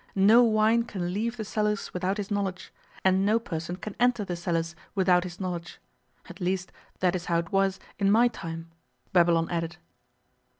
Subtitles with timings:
[0.15, 2.73] No wine can leave the cellars without his knowledge,
[3.05, 5.77] and no person can enter the cellars without his knowledge.
[6.27, 8.71] At least, that is how it was in my time,'
[9.13, 9.77] Babylon added.